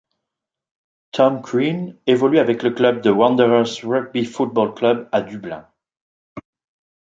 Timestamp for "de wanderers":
3.01-3.81